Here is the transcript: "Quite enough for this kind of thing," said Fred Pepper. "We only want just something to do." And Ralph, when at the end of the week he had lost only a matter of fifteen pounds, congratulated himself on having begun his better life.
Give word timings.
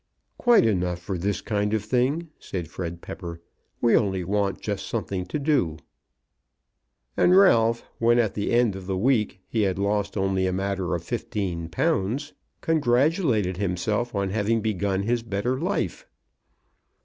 "Quite 0.39 0.65
enough 0.65 0.97
for 0.97 1.15
this 1.15 1.41
kind 1.41 1.75
of 1.75 1.83
thing," 1.85 2.29
said 2.39 2.67
Fred 2.67 3.01
Pepper. 3.01 3.39
"We 3.81 3.95
only 3.95 4.23
want 4.23 4.59
just 4.59 4.87
something 4.87 5.27
to 5.27 5.37
do." 5.37 5.77
And 7.15 7.37
Ralph, 7.37 7.83
when 7.99 8.17
at 8.17 8.33
the 8.33 8.51
end 8.51 8.75
of 8.75 8.87
the 8.87 8.97
week 8.97 9.41
he 9.47 9.61
had 9.61 9.77
lost 9.77 10.17
only 10.17 10.47
a 10.47 10.53
matter 10.53 10.95
of 10.95 11.03
fifteen 11.03 11.69
pounds, 11.69 12.33
congratulated 12.61 13.57
himself 13.57 14.15
on 14.15 14.31
having 14.31 14.59
begun 14.59 15.03
his 15.03 15.21
better 15.21 15.59
life. 15.59 16.07